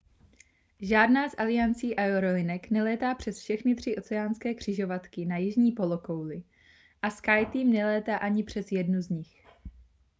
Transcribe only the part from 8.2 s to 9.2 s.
přes jednu z